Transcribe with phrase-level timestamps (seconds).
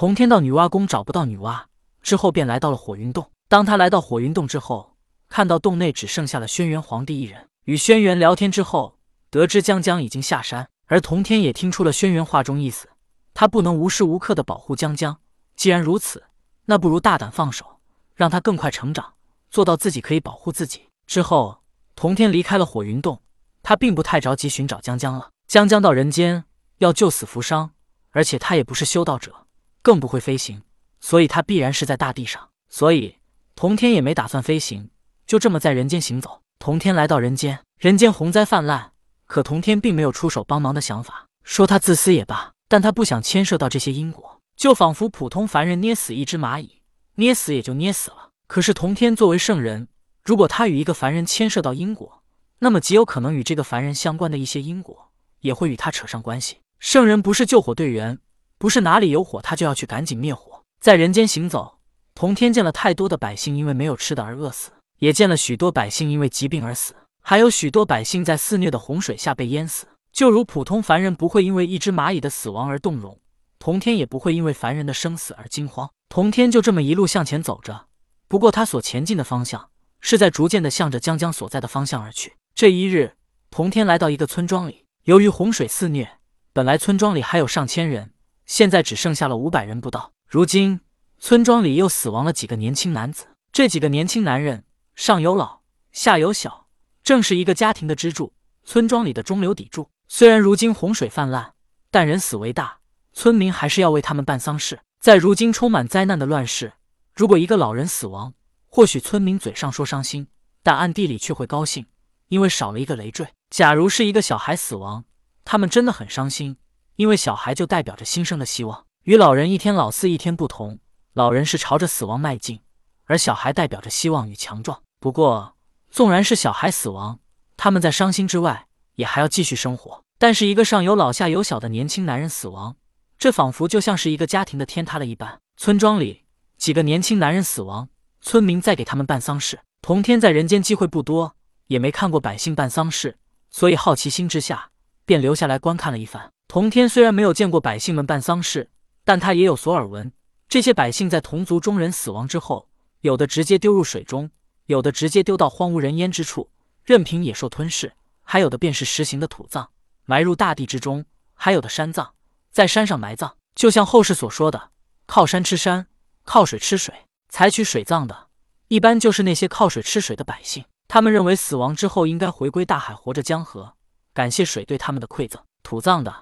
[0.00, 1.64] 同天到女娲宫找不到女娲，
[2.00, 3.30] 之后便来到了火云洞。
[3.48, 4.96] 当他来到火云洞之后，
[5.28, 7.50] 看到洞内只剩下了轩辕皇帝一人。
[7.64, 8.96] 与轩辕聊天之后，
[9.28, 12.88] 得知江江已经下山，而同天也听出了轩辕话中意思，
[13.34, 15.18] 他不能无时无刻的保护江江。
[15.54, 16.24] 既然如此，
[16.64, 17.66] 那不如大胆放手，
[18.14, 19.12] 让他更快成长，
[19.50, 20.88] 做到自己可以保护自己。
[21.06, 21.58] 之后，
[21.94, 23.20] 同天离开了火云洞，
[23.62, 25.28] 他并不太着急寻找江江了。
[25.46, 26.44] 江江到人间
[26.78, 27.72] 要救死扶伤，
[28.12, 29.46] 而且他也不是修道者，
[29.82, 30.62] 更不会飞行，
[31.00, 32.48] 所以他必然是在大地上。
[32.68, 33.16] 所以，
[33.54, 34.90] 同天也没打算飞行，
[35.26, 36.42] 就这么在人间行走。
[36.58, 38.92] 同天来到人间，人间洪灾泛滥，
[39.26, 41.26] 可同天并没有出手帮忙的想法。
[41.42, 44.40] 说他自私也罢，但他不想牵涉到这些因果。
[44.56, 46.82] 就仿佛普通凡人捏死一只蚂蚁，
[47.14, 48.28] 捏死也就捏死了。
[48.46, 49.88] 可是同天作为圣人，
[50.22, 52.22] 如果他与一个凡人牵涉到因果，
[52.58, 55.10] 那么极有可能与这个凡人相关的一些因果
[55.40, 56.58] 也会与他扯上关系。
[56.78, 58.18] 圣人不是救火队员，
[58.60, 60.64] 不是哪里有火他就要去赶紧灭火。
[60.82, 61.78] 在人间行走，
[62.14, 69.86] 同天见了太多的百姓因为没有吃的而饿死，也见了许多百姓因为疾病而死，还有许多百姓在肆虐的洪水下被淹死。
[70.12, 73.18] 就如普通凡人不会因为一只蚂蚁的死亡而动容。
[73.58, 75.88] 同天也不会因为凡人的生死而惊慌。
[76.10, 77.86] 同天就这么一路向前走着，
[78.28, 79.70] 不过他所前进的方向
[80.02, 82.34] 是在逐渐的向着江江所在的方向而去。
[82.54, 83.14] 这一日，
[83.50, 86.18] 同天来到一个村庄里，由于洪水肆虐，
[86.52, 88.12] 本来村庄里还有上千人，
[88.50, 90.12] 现在只剩下了五百人不到。
[90.26, 90.80] 如今
[91.20, 94.64] 村庄里又死亡了几个年轻男子，这几个年轻男人
[94.96, 95.60] 上有老，
[95.92, 96.66] 下有小，
[97.04, 98.32] 正是一个家庭的支柱，
[98.64, 99.88] 村庄里的中流砥柱。
[100.08, 101.52] 虽然如今洪水泛滥，
[101.92, 102.80] 但人死为大。
[103.12, 104.80] 村民还是要为他们办丧事。
[104.98, 106.72] 在如今充满灾难的乱世，
[107.14, 108.34] 如果一个老人死亡，
[108.66, 110.26] 或许村民嘴上说伤心，
[110.64, 111.86] 但暗地里却会高兴，
[112.26, 113.28] 因为少了一个累赘。
[113.48, 115.04] 假如是一个小孩死亡，
[115.44, 116.56] 他们真的很伤心，
[117.00, 118.84] 因为小孩就代表着新生的希望。
[119.04, 120.80] 与老人一天老四一天不同，
[121.14, 122.60] 老人是朝着死亡迈进，
[123.06, 124.82] 而小孩代表着希望与强壮。
[124.98, 125.56] 不过，
[125.90, 127.18] 纵然是小孩死亡，
[127.56, 128.66] 他们在伤心之外，
[128.96, 130.04] 也还要继续生活。
[130.18, 132.76] 但是，一个上有老下有小的年轻男人死亡。
[133.16, 135.40] 这仿佛就像是一个家庭的天塌了一般。
[135.56, 136.26] 村庄里
[136.58, 137.88] 几个年轻男人死亡，
[138.20, 139.58] 村民在给他们办丧事。
[139.80, 141.34] 同天在人间机会不多，
[141.68, 143.16] 也没看过百姓办丧事，
[143.50, 144.68] 所以好奇心之下
[145.06, 146.30] 便留下来观看了一番。
[146.50, 148.70] 同天虽然没有见过百姓们办丧事，
[149.04, 150.10] 但他也有所耳闻。
[150.48, 152.68] 这些百姓在同族中人死亡之后，
[153.02, 154.28] 有的直接丢入水中，
[154.66, 156.50] 有的直接丢到荒无人烟之处，
[156.82, 157.90] 任凭野兽吞噬；
[158.24, 159.68] 还有的便是实行的土葬，
[160.06, 162.14] 埋入大地之中；还有的山葬。
[162.50, 164.70] 在山上埋葬，就像后世所说的，
[165.06, 165.86] 靠山吃山，
[166.24, 166.92] 靠水吃水。
[167.28, 168.26] 采取水葬的，
[168.66, 170.64] 一般就是那些靠水吃水的百姓。
[170.88, 173.74] 他们认为死亡之后应该回归大海，活着江河，
[174.12, 175.40] 感谢水对他们的馈赠。
[175.62, 176.12] 土葬的，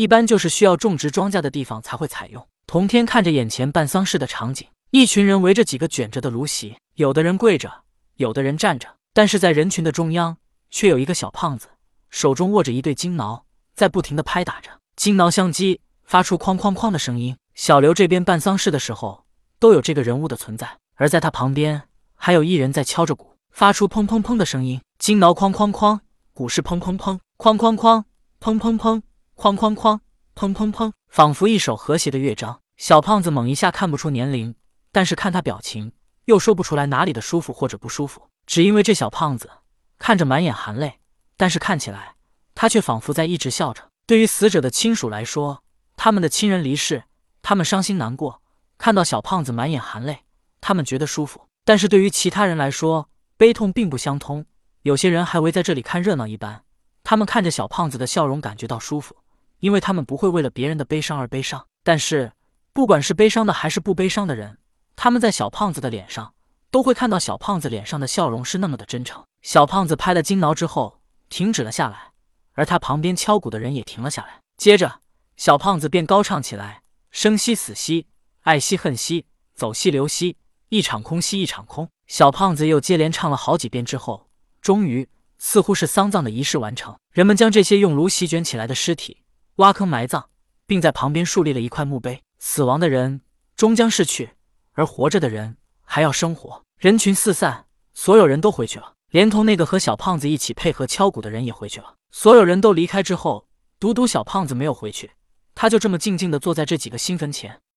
[0.00, 2.48] 一般就是需要种植庄稼的地方才会采用。
[2.66, 7.70] 同天看着眼前办丧事的场景，一群人围着几个卷着的芦席，有的人跪着，
[8.16, 10.38] 有的人站着，但是在人群的中央，
[10.70, 11.66] 却有一个小胖子，
[12.08, 13.44] 手中握着一对金挠，
[13.74, 14.70] 在不停的拍打着。
[14.96, 17.36] 金挠相击，发出哐哐哐的声音。
[17.54, 19.26] 小刘这边办丧事的时候，
[19.58, 21.82] 都有这个人物的存在，而在他旁边，
[22.14, 24.80] 还有一人在敲着鼓，发出砰砰砰的声音。
[24.98, 26.00] 金挠哐哐哐，
[26.32, 28.04] 鼓是砰砰砰，哐哐哐，
[28.40, 29.02] 砰砰砰，
[29.40, 30.00] 哐哐哐，
[30.34, 32.60] 砰砰砰，仿佛一首和谐的乐章。
[32.76, 34.54] 小胖子猛一下看不出年龄，
[34.92, 35.92] 但是看他表情，
[36.26, 39.50] 又说不出来哪里的舒服或者不舒服，只因为这小胖子
[39.98, 41.00] 看着满眼含泪，
[41.38, 42.16] 但是看起来
[42.54, 43.88] 他却仿佛在一直笑着。
[44.06, 45.62] 对于死者的亲属来说，
[45.96, 47.04] 他们的亲人离世，
[47.40, 48.42] 他们伤心难过。
[48.76, 50.24] 看到小胖子满眼含泪，
[50.60, 51.48] 他们觉得舒服。
[51.64, 53.08] 但是对于其他人来说，
[53.38, 54.44] 悲痛并不相通。
[54.82, 56.64] 有些人还围在这里看热闹一般，
[57.02, 59.16] 他们看着小胖子的笑容感觉到舒服，
[59.60, 61.66] 因为他们不会为了别人的悲伤而悲伤。
[61.82, 62.32] 但是，
[62.72, 64.58] 不管是悲伤的还是不悲伤的人，
[64.96, 66.34] 他们在小胖子的脸上
[66.70, 69.24] 都会看到小胖子脸上的笑容是那么的真诚。
[69.42, 72.10] 小胖子拍了金挠之后，停止了下来。
[72.52, 75.00] 而他旁边敲鼓的人也停了下来，接着
[75.36, 78.06] 小胖子便高唱起来：“生兮死兮，
[78.40, 79.24] 爱兮恨兮，
[79.54, 80.36] 走兮留兮，
[80.68, 84.28] 一场空兮一场空。”小胖子又接连唱了好几遍之后，
[84.60, 85.08] 终于
[85.38, 89.19] 似乎是丧葬的仪式完成，人们将这些用炉席卷起来的尸体
[89.60, 90.24] 挖坑埋葬，
[90.66, 92.22] 并在旁边树立了一块墓碑。
[92.38, 93.20] 死亡的人
[93.54, 94.30] 终将逝去，
[94.72, 96.64] 而活着的人还要生活。
[96.78, 101.96] 人群四散，所有人都回去了，连同那个和小胖子一起配合敲鼓的人也回去了。
[102.10, 103.46] 所有人都离开之后，
[103.78, 105.10] 独独小胖子没有回去，
[105.54, 107.60] 他就这么静静的坐在这几个新坟前。